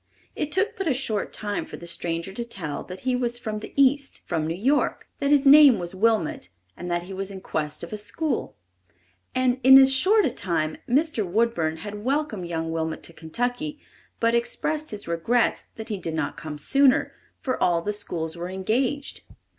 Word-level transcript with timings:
It 0.35 0.51
took 0.51 0.75
but 0.75 0.87
a 0.87 0.95
short 0.95 1.31
time 1.31 1.63
for 1.63 1.77
the 1.77 1.85
stranger 1.85 2.33
to 2.33 2.43
tell 2.43 2.83
that 2.85 3.01
he 3.01 3.15
was 3.15 3.37
from 3.37 3.59
the 3.59 3.71
East, 3.75 4.21
from 4.25 4.47
New 4.47 4.55
York; 4.55 5.07
that 5.19 5.29
his 5.29 5.45
name 5.45 5.77
was 5.77 5.93
Wilmot, 5.93 6.49
and 6.75 6.89
that 6.89 7.03
he 7.03 7.13
was 7.13 7.29
in 7.29 7.39
quest 7.39 7.83
of 7.83 7.93
a 7.93 7.97
school; 7.97 8.57
and 9.35 9.59
in 9.61 9.77
as 9.77 9.93
short 9.93 10.25
a 10.25 10.31
time 10.31 10.77
Mr. 10.89 11.23
Woodburn 11.23 11.77
had 11.77 12.03
welcomed 12.03 12.47
young 12.47 12.71
Wilmot 12.71 13.03
to 13.03 13.13
Kentucky, 13.13 13.79
but 14.19 14.33
expressed 14.33 14.89
his 14.89 15.07
regrets 15.07 15.67
that 15.75 15.89
he 15.89 15.99
did 15.99 16.15
not 16.15 16.35
come 16.35 16.57
sooner, 16.57 17.13
for 17.39 17.61
all 17.61 17.83
the 17.83 17.93
schools 17.93 18.35
were 18.35 18.49
engaged. 18.49 19.21